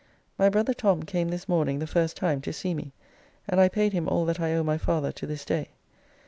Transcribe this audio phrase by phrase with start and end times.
[0.35, 2.91] My brother Tom came this morning the first time to see me,
[3.47, 5.69] and I paid him all that I owe my father to this day.